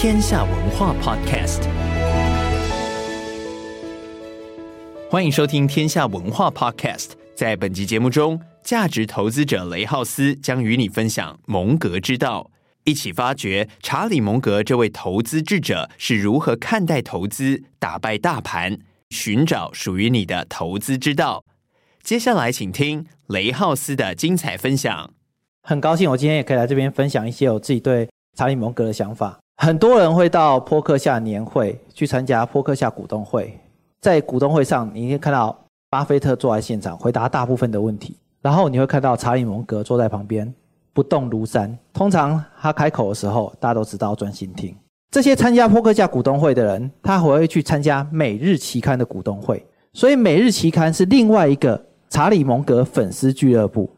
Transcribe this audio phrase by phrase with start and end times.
[0.00, 1.60] 天下文化 Podcast，
[5.10, 7.14] 欢迎收听天下文化 Podcast。
[7.34, 12.48] 在本集节目中，价值投资者雷浩斯将与你分享蒙格之道，
[12.84, 18.78] 一起发掘查理·蒙格这位投资智者是如何看待投资、打败大盘、
[19.10, 21.44] 寻找属于你的投资之道。
[22.04, 25.12] 接下来，请听雷浩斯的精彩分享。
[25.64, 29.40] 很高兴，我今天也可以来这边分享一些我自己对查理·蒙格的想法。
[29.60, 33.58] 很多人会到波克夏年会去参加波克夏股东会，
[34.00, 35.58] 在股东会上，你会看到
[35.90, 40.54] 巴菲特坐在现场回答大部分的问题，然后你会看到查理蒙格坐在旁边
[40.92, 41.76] 不动如山。
[41.92, 44.72] 通常他开口的时候，大家都知道专心听。
[45.10, 53.90] 这些参加波克夏股东会的人，他还会去参加每日期刊的股东会，所以每日期刊是另外一个查理蒙格粉丝俱乐部。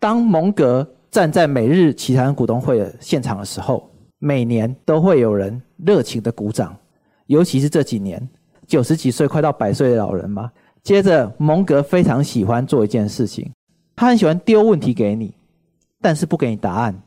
[0.00, 3.88] 当蒙格站在每日期刊股东会的现场的时候，
[4.24, 6.74] 每年都会有人热情的鼓掌，
[7.26, 8.26] 尤其是这几年
[8.66, 10.50] 九十几岁快到百岁的老人嘛。
[10.82, 13.52] 接着，蒙格非常喜欢做一件事情，
[13.94, 15.34] 他很喜欢丢问题给你，
[16.00, 16.98] 但是不给你答案。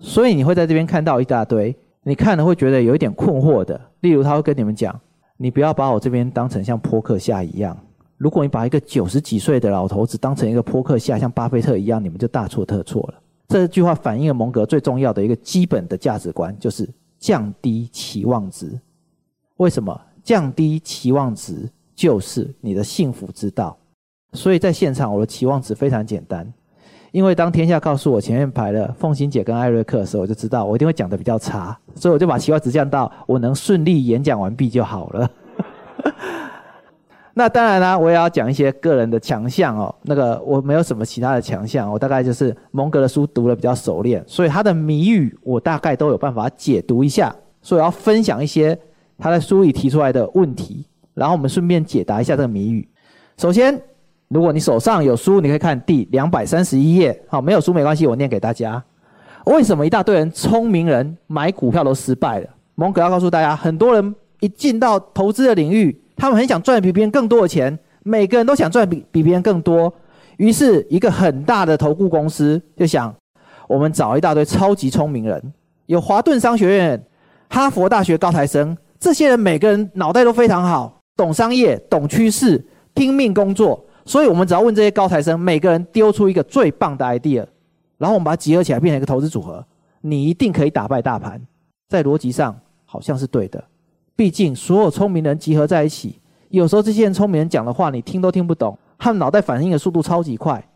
[0.00, 1.72] 所以你会在这边看到一大堆，
[2.02, 3.80] 你看了会觉得有一点困惑的。
[4.00, 5.00] 例如，他会跟你们讲
[5.38, 7.78] ：“你不要把我这边当成像扑克下一样。
[8.16, 13.14] 如果你把一个九十几岁的老头子当成一个扑克下，像巴菲特一样，你们就大错特错了。”
[13.48, 18.78] 这句话反映了蒙格最重要的一个基本的价值观，就是降低期望值。
[19.58, 19.98] 为什么？
[20.22, 23.76] 降低期望值就是你的幸福之道。
[24.32, 26.52] 所以在现场，我的期望值非常简单。
[27.12, 35.30] 因为当天下告诉我前面排了凤馨姐跟艾瑞克的时候，我就知道我一定会讲得比较差，所以我就把期望值降到我能顺利演讲完毕就好了。
[37.38, 39.94] 那当然啦，我也要讲一些个人的强项哦。
[40.04, 47.36] 那个我没有什么其他的强项，我大概就是蒙格的书读得比较熟练，所以他的谜语我大概都有办法解读一下。
[47.60, 48.78] 所以要分享一些
[49.18, 52.88] 他在书里提出来的问题，然后我们顺便解答一下这个谜语。
[53.36, 53.78] 首先，
[54.28, 57.22] 如果你手上有书，你可以看第两百三十一页。
[57.28, 58.82] 好，没有书没关系，我念给大家。
[59.44, 62.48] 为什么一大堆人聪明人买股票都失败了？
[62.76, 66.00] 蒙格要告诉大家，很多人一进到投资的领域。
[66.16, 69.92] 他们很想赚比别人更多的钱，每个人都想赚比比别人更多。
[70.38, 73.14] 于是，一个很大的投顾公司就想：
[73.68, 75.52] 我们找一大堆超级聪明人，
[75.86, 77.02] 有华顿商学院、
[77.48, 83.82] 哈佛大学高材生，这些人每个人脑袋都非常好，懂商业、懂趋势，拼命工作。
[84.04, 87.44] 所以我们只要问这些高材生，每个人丢出一个最棒的 idea，
[87.98, 89.64] 然后我们把它集合起来变成一个投资组合，
[90.00, 91.40] 你一定可以打败大盘。
[91.88, 93.62] 在逻辑上，好像是对的。
[94.16, 96.18] 毕竟，所有聪明人集合在一起，
[96.48, 100.66] 有时候这些人聪明人讲的话你听都听不懂，他们脑袋反应的速度超级快。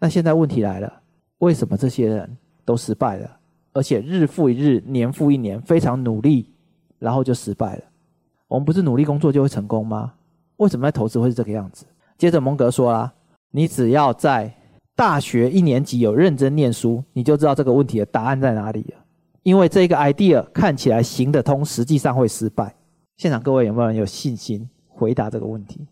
[0.00, 0.92] 那现在问题来了，
[1.38, 3.30] 为什么这些人都失败了，
[3.72, 6.52] 而且日复一日、年复一年，非常努力，
[6.98, 7.82] 然后就失败了？
[8.48, 10.12] 我们不是努力工作就会成功吗？
[10.56, 11.86] 为什么在投资会是这个样子？
[12.18, 13.12] 接着蒙格说啦，
[13.52, 14.52] 你只要在
[14.96, 19.03] 大学一年级有认真念书，你就知道这个问题的答案在哪里了。
[19.44, 22.74] 因为这个 idea 看起来行得通，实际上会失败。
[23.18, 25.86] 现场各位有没有人有信心回答这个问题？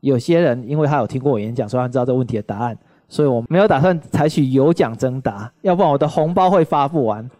[0.00, 2.76] 有些人因为他有听过我演讲，所以他知道这个问题的答案，
[3.08, 7.30] 所以我没有打算采取有奖征答，要不然我的红包会发不完。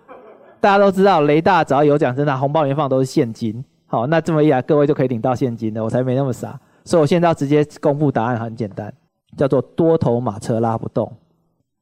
[0.61, 3.65] 大家都知道，雷大只要有奖征答，红包里面放的都是现金。
[3.87, 5.83] 好，那这么一来，各位就可以领到现金了。
[5.83, 8.95] 我才没那么傻，所以我现在要直接公布答案，很简单，
[9.37, 11.13] 叫做多头马车拉不动。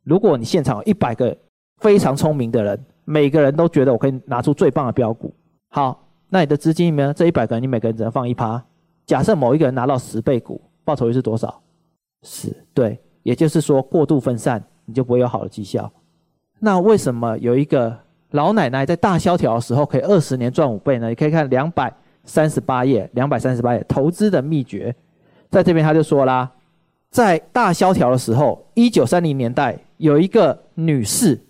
[0.05, 1.37] 如果你现场有一百个
[1.81, 2.83] 非常聪明的人。
[3.11, 5.33] 每个人都觉得我可以拿出最棒的标股。
[5.71, 8.63] 好，那你的资金里面这一百个人，你每个人只能放一趴。
[9.07, 11.63] 假设某一个人拿到十倍股，报酬率是多少？
[12.23, 12.55] 十。
[12.75, 15.91] 对，也就是说过度分散，你就不会有好的绩效。
[16.59, 17.97] 那为什么有一个
[18.33, 21.09] 老奶奶在大萧条的时候可以二十年赚五倍呢？
[21.09, 21.91] 你可以看两百
[22.25, 24.95] 三十八页，两百三十八页投资的秘诀，
[25.49, 26.53] 在这边他就说啦，
[27.11, 31.41] 在大萧条的时候，一九三零年代有一个女士，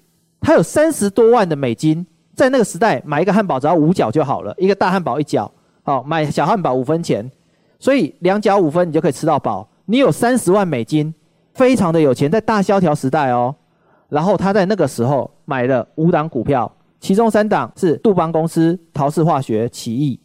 [0.40, 5.50] 他有三十多万的美金，在那个时代买一个汉堡只要五角就好了，一个大汉堡一角，
[5.82, 7.30] 好，买小汉堡五分钱，
[7.78, 9.68] 所以两角五分你就可以吃到饱。
[9.84, 11.12] 你有三十万美金，
[11.54, 13.54] 非常的有钱，在大萧条时代哦。
[14.08, 16.70] 然后他在那个时候买了五档股票，
[17.00, 20.18] 其中三档是杜邦公司、陶氏化学、奇异，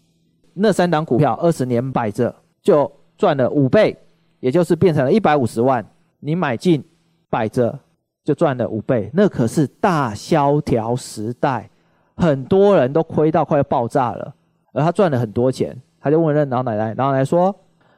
[0.54, 3.98] 那三档股票二十年摆着就赚了五倍，
[4.39, 5.86] 也就是变成了一百五十万。
[6.19, 6.83] 你买进
[7.30, 7.77] 摆着
[8.23, 11.69] 就赚了五倍，那可是大萧条时代，
[12.15, 14.33] 很多人都亏到快要爆炸了，
[14.71, 15.77] 而他赚了很多钱。
[15.99, 17.55] 他就问那老奶奶，老奶奶说：“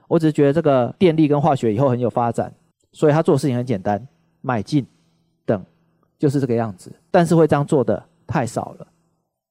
[0.07, 2.53] 我只是觉得这个电力跟化学以后很有发展，
[2.91, 4.07] 所以他做事情很简单，
[4.41, 4.85] 买进。”
[5.45, 5.63] 等
[6.17, 8.87] 就是这个样子，但是会这样做的太少了。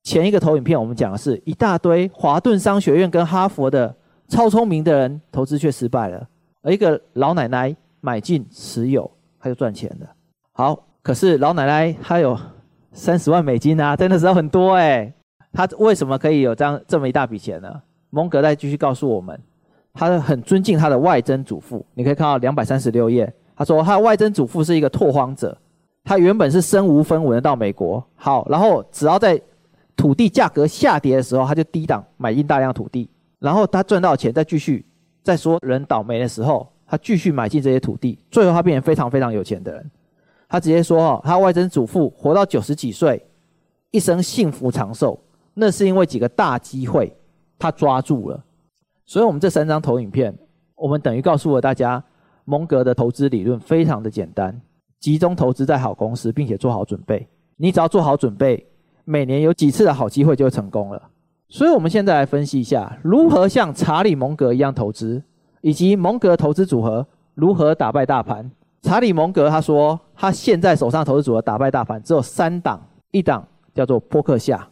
[0.05, 3.95] 前一个投影片我们讲的是一大堆华顿商学院跟哈佛的
[4.29, 6.29] 超聪明的人投资却失败了，
[6.63, 9.11] 而一个老奶奶买进持有，
[9.41, 10.07] 他就赚钱了。
[10.57, 12.39] 好，可是老奶奶她有
[12.93, 15.13] 三十万美金啊，在那时候很多哎，
[15.53, 17.83] 她为什么可以有这样这么一大笔钱呢？
[18.11, 19.37] 蒙格再继续告诉我们，
[19.93, 21.85] 他很尊敬他的外曾祖父。
[21.95, 25.59] 你可以看到两百三十六页，他说他外曾祖父是一个拓荒者。
[26.05, 29.41] 他原本是身无分文的到美国，好，然后只要在
[29.97, 33.11] 土地价格下跌的时候，他就低档买进大量土地，
[33.41, 34.87] 然后他赚到钱再继续，
[35.25, 39.91] 再说人倒霉的时候，他继续买进这些土地，最后他变成非常非常有钱的人。
[40.55, 43.21] 他直接说：“哦，他外曾祖父活到九十几岁，
[43.91, 45.19] 一生幸福长寿，
[45.53, 47.13] 那是因为几个大机会
[47.59, 48.41] 他抓住了。”
[49.05, 50.33] 所以，我们这三张投影片，
[50.77, 52.01] 我们等于告诉了大家，
[52.45, 54.61] 蒙格的投资理论非常的简单。
[55.01, 57.27] 集中投资在好公司，并且做好准备。
[57.57, 58.65] 你只要做好准备，
[59.05, 61.03] 每年有几次的好机会就成功了。
[61.49, 65.21] 所以，我们现在来分析一下，如何像查理·蒙格一样投资，
[65.63, 67.05] 以及蒙格投资组合
[67.35, 68.49] 如何打败大盘。
[68.85, 72.79] 查理·蒙格他说，他现在手上投资组合打败大盘只有三档，
[73.13, 73.43] 一档
[73.73, 74.69] 叫做波克夏，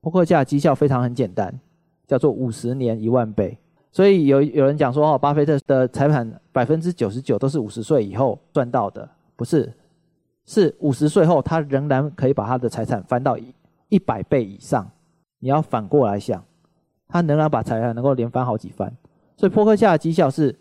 [0.00, 1.56] 波克夏绩效非常很简单，
[2.08, 3.56] 叫做五十年一万倍。
[3.92, 9.08] 所以有有人讲说，哦，巴菲特的财产百分之九十九都是五十岁以后赚到的。
[9.36, 9.72] 不是，
[10.44, 13.54] 是五十岁后，他仍然可以把他的财产翻到一
[13.90, 14.90] 一百倍以上。
[15.38, 16.42] 你要反过来想，
[17.06, 18.92] 他仍然把财产能够连翻好几番。
[19.36, 20.52] 所以波克夏的绩效是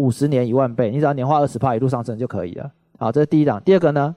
[0.00, 2.70] 五十年一万倍，你只要年化二十趴一路上升就可以了。
[2.98, 3.60] 好，这是第一档。
[3.62, 4.14] 第二个呢，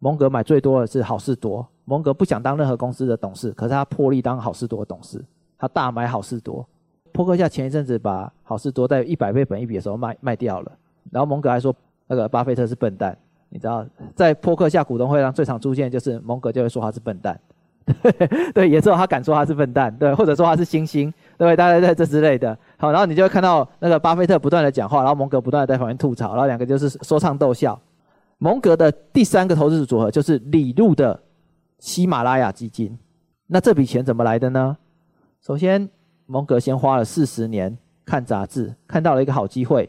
[0.00, 1.66] 蒙格买最多的是好事多。
[1.84, 5.24] 蒙格不想当任何公司的董事，可是他破例当好事多的董事，
[5.58, 6.66] 他大买好事多。
[7.12, 10.72] 破克夏前一阵子把好事多在一百倍本益比的时候卖卖掉了，
[11.10, 11.74] 然后蒙格还说
[12.06, 13.16] 那个巴菲特是笨蛋。
[13.48, 13.84] 你知道，
[14.14, 17.38] 在破克夏股东会上最常出现就是蒙格就会说他是笨蛋，
[18.54, 22.56] 对，也只有他敢说他是笨蛋，对，或者说他是猩猩，对，大概在这之类的。
[22.76, 27.80] 好，然后你就会看到那个巴菲特不断的讲话，然后蒙格不断的在旁边吐槽，然后两个就是说唱逗笑。
[28.38, 31.18] 蒙格的第三个投资组合就是李路的
[31.78, 32.98] 喜马拉雅基金。
[33.46, 34.76] 那这笔钱怎么来的呢？
[35.40, 35.88] 首先，
[36.26, 39.88] 蒙格先花了四十年看杂志，看到了一个好机会，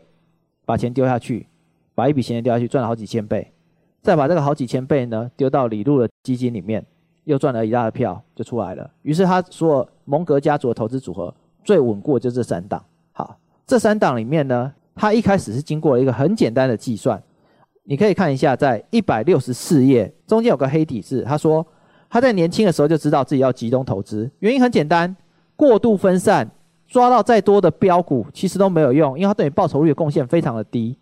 [0.65, 1.47] 把钱丢下去。
[1.95, 3.53] 把一笔钱丢下去，赚了好几千倍，
[4.01, 6.83] 再把这个好几千倍呢丢到李路的基金里面，
[7.25, 8.89] 又赚了一大票，就出来了。
[9.01, 11.33] 于是他说，蒙格家族的投资组合
[11.63, 12.83] 最稳固就是这三档。
[13.11, 17.21] 好，这三档里面呢，他一开始是经过了一个很简单的计算，
[17.83, 21.65] 你可以看一下，在一百六十四页中间有个黑体字，他说
[22.09, 25.15] 他在年轻的时候就知道自己要集中投资，原因很简单，
[25.55, 26.49] 过度分散，
[26.87, 30.97] 抓到再多的标股其实都没有用，因为它对你报酬率的贡献非常的低。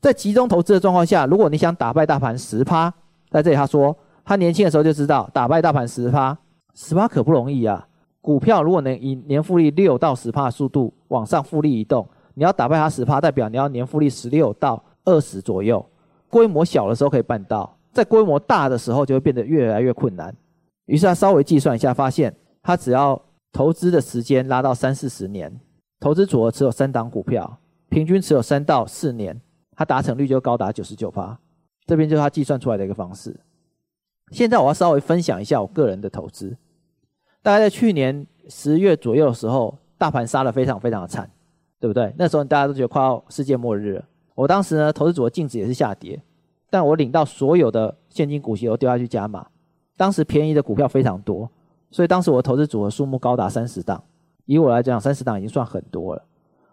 [0.00, 2.92] 在集中投资的状况下，如果你想打败大盘十趴，
[3.30, 6.36] 在这里他说，他年轻的时候就知道打败大盘十趴，
[6.74, 7.86] 十趴可不容易啊。
[8.20, 12.04] 股票如果能以年复利六到十趴的速度往上复利移动，
[12.34, 15.84] 你要打败它十趴，代表你要年复利十六到二十左右。
[16.28, 20.34] 规模小的时候可以办到，在规模大的时候就会变得越来越困难。
[20.86, 23.20] 于是他稍微计算一下，发现他只要
[23.52, 25.60] 投资的时间拉到三四十年，
[26.00, 29.40] 投资组合持有三档股票，平均持有三到四年。
[29.76, 31.38] 他达成率就高达九十九趴，
[31.86, 33.38] 这边就是他计算出来的一个方式。
[34.32, 36.56] 现在我要稍微分享一下我个人的投资。
[37.42, 41.30] 大概在去年十月左右的时候，大盘杀得非常非常的惨，
[41.78, 42.12] 对不对？
[42.18, 44.04] 那时候大家都觉得快要世界末日了。
[44.34, 46.20] 我当时呢，投资组合净值也是下跌，
[46.68, 49.46] 但我领到所有的现金股息都丢下去加码。
[49.96, 51.48] 当时便宜的股票非常多，
[51.90, 54.02] 所以当时我的投资组合数目高达三十档。
[54.44, 56.22] 以我来讲，三十档已经算很多了。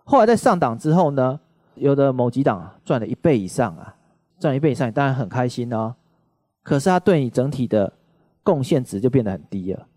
[0.03, 1.39] 后来在上档之后呢，
[1.75, 3.95] 有的某几档赚了一倍以上啊，
[4.39, 5.95] 赚了一倍以上，当然很开心哦。
[6.63, 7.93] 可是它对你整体的
[8.41, 9.87] 贡献值就变得很低了。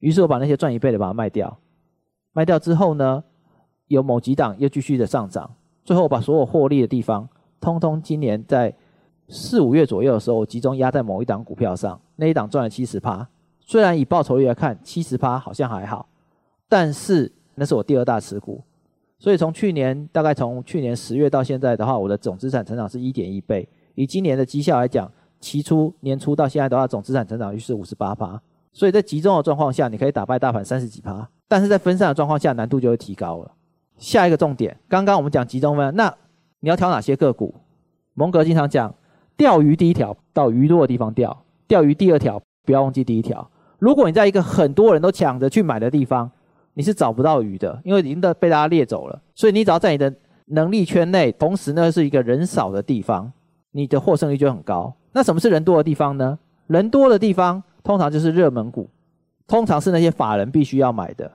[0.00, 1.58] 于是我把那些赚一倍的把它卖掉，
[2.32, 3.24] 卖掉之后呢，
[3.86, 5.50] 有某几档又继续的上涨。
[5.84, 7.26] 最后我把所有获利的地方，
[7.60, 8.74] 通通今年在
[9.28, 13.26] 四五月左右的时候，我集中压在某一档股票上，那一档赚了七十趴。
[13.60, 16.08] 虽然以报酬率来看，七十趴好像还好，
[16.68, 18.62] 但是那是我第二大持股，
[19.18, 23.68] 所以从去年大概从去年十月到现在的话，我的总资产成长是一点一倍。
[23.94, 28.40] 以今年的绩效来讲，期初年初到现在的话，总资产成长率是五十八趴。
[28.72, 33.50] 所以在集中的状况下，你可以打败大盘三十几趴，但是在分散的状况下，难度就会提高了。
[33.96, 36.14] 下一个重点，刚刚我们讲集中分，那
[36.60, 37.54] 你要挑哪些个股？
[38.12, 38.94] 蒙格经常讲，
[39.36, 43.50] 钓鱼第一条到鱼多的地方钓，钓鱼第二条不要忘记第一条。
[43.78, 46.30] 如果你在一个很多人都抢着去买的地方，
[46.74, 49.18] 你是找不到鱼的，因为已经都被大家猎走了。
[49.34, 50.14] 所以你只要在你的
[50.48, 53.32] 能力圈内，同时呢是一个人少的地方，
[53.72, 54.94] 你的获胜率就很高。
[55.16, 56.38] 那什么是人多的地方呢？
[56.66, 57.62] 人多的地方。
[57.82, 58.90] 通常就是热门股，
[59.46, 61.30] 通常是那些法人必须要买的，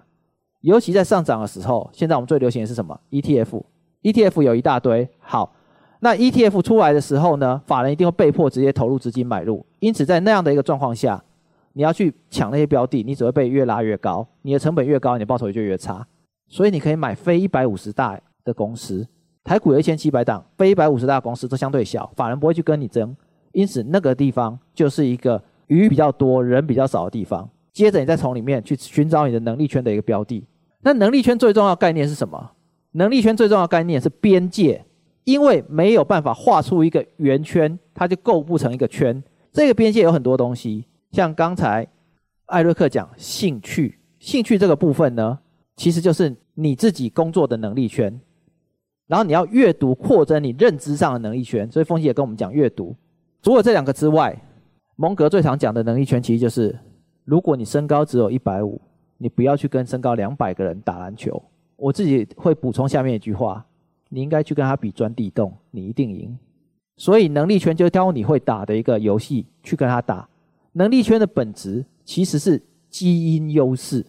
[0.59, 1.89] 尤其在上涨的时候。
[1.93, 5.07] 现在我们最流行的是什么？ETF，ETF 有一大堆。
[5.19, 5.53] 好，
[6.01, 9.65] 那 ETF 出来的时候呢，法人一定会被迫直接投入资金买入。
[9.79, 11.23] 因此，在那样的一个状况下，
[11.71, 14.27] 你要去抢那些标的，你只会被越拉越高。
[14.41, 16.05] 你的成本越高，你的报酬也就越差。
[16.50, 19.07] 所以，你可以买非一百五十大的公司，
[19.41, 23.15] 台股有一千七百档，非一百五十大公司都相对小，法人不会去跟你争。
[23.53, 25.41] 因此，那个地方就是一个。
[25.67, 30.46] 鱼比较多，人比较少的地方，接着你再从里面去寻找你的能力圈的一个标的。
[30.81, 32.51] 那能力圈最重要概念是什么？
[32.91, 34.84] 能力圈最重要概念是边界，
[35.24, 39.24] 因为没有办法画出一个圆圈，它就构不成一个圈。
[39.53, 41.88] 这个边界有很多东西，像刚才
[42.48, 45.39] 艾瑞克讲兴趣，兴趣这个部分呢，
[45.77, 48.20] 其实就是你自己工作的能力圈。
[49.08, 51.72] 然后你要阅读，扩增你认知上的能力圈。
[51.72, 52.93] 所以风息也跟我们讲阅读。
[53.41, 54.39] 除了这两个之外，
[54.95, 56.77] 蒙格最常讲的能力圈，其实就是：
[57.25, 58.79] 如果你身高只有一百五，
[59.17, 61.41] 你不要去跟身高两百个人打篮球。
[61.75, 63.65] 我自己会补充下面一句话：
[64.10, 66.38] 你应该去跟他比钻地洞，你一定赢。
[66.98, 70.29] 所以能力圈就挑你会打的一个游戏去跟他打。
[70.74, 74.05] 能力圈的本质其实是基因优势，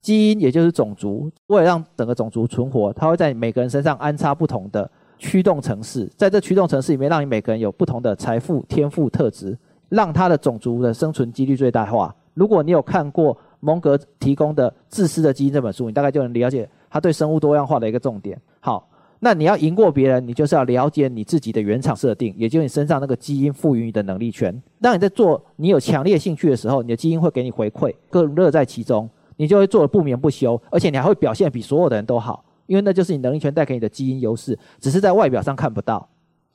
[0.00, 1.28] 基因也就是种族。
[1.48, 9.58] 为了让整个种族存活，它会在每个人身上安插不同的驱动城市，在这驱动城市里面，让你每个人有不同的财富、天赋、特质。
[9.90, 12.14] 让他的种族的生存几率最大化。
[12.34, 18.38] 如果你有看过蒙格提供的《自私的基因》这本书，你大概就能了解他对生物多样化的一个重点。
[18.60, 18.86] 好，
[19.18, 24.62] 那你要赢过别人，你就是要了解你自己的原厂设定，也就是你身上那个基因赋予你的能力圈。
[24.82, 29.08] 当你在做你有强烈兴趣的时候，你的基因会给你回馈，更乐在其中，
[29.38, 36.06] 你就会做得不眠不休，而且你还会表现比所有的人都好，因为那就是你能力圈带给你的基因优势，只是在外表上看不到。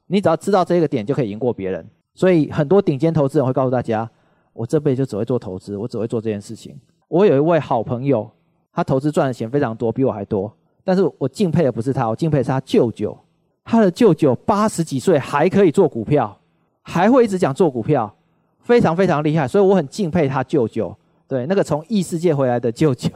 [0.06, 1.86] 你只要知道这个点，就可以赢过别人。
[2.14, 4.08] 所以很多顶尖投资人会告诉大家
[4.54, 6.80] ：“我这辈子就只会做投资，我只会做这件事情。”
[7.10, 8.30] 我有一位好朋友，
[8.72, 10.56] 他投资赚的钱非常多，比我还多。
[10.84, 13.18] 但是我敬佩的不是他，我敬佩的是他舅舅。
[13.66, 16.38] 他的舅舅八十几岁还可以做股票，
[16.84, 18.14] 还会一直讲做股票，
[18.60, 19.48] 非常非常厉害。
[19.48, 20.96] 所以我很敬佩他舅舅。
[21.28, 23.10] 对，那个从异世界回来的舅舅。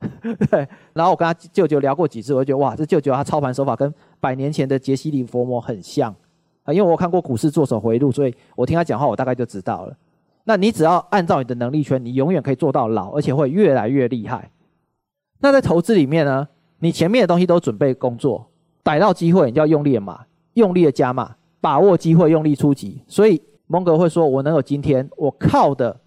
[0.50, 6.14] 对，然后我跟他舅舅聊过几次，我就觉得哇，这舅舅他操盘手法跟百年前的杰西·里佛摩很像。
[6.64, 9.96] 啊，因为我看过股市作手回路，所以我听他讲话，我大概就知道了。
[10.44, 14.50] 那你只要按照你的能力圈，你永远可以做到老，而且会越来越厉害。
[15.40, 16.48] 那在投资里面呢，
[16.80, 18.50] 你前面的东西都准备工作，
[18.82, 23.02] 逮到机会你就要用力的码，用力的加码，把握机会，用力出击。
[23.06, 25.98] 所以蒙格会说，我能有今天，我靠的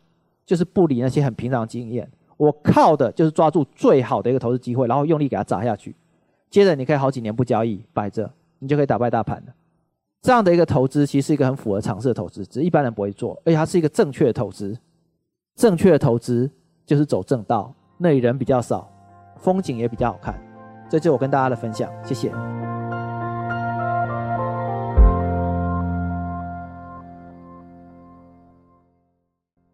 [0.46, 5.96] 就是不理那些很平常的经验，我靠的就是抓住最好的一个投资机会，然后用力给它砸下去。
[6.50, 9.54] 接着你可以好几年不交易，摆着，你就可以打败大盘了。
[10.22, 14.78] 这样的一个投资，其实是一个很符合常识的投资，只是一般人不会做，而且它是一个正确的投资。
[15.56, 16.50] 正确的投资
[16.86, 18.90] 就是走正道，那里人比较少，
[19.38, 20.34] 风景也比较好看。
[20.90, 22.32] 这就是我跟大家的分享，谢谢。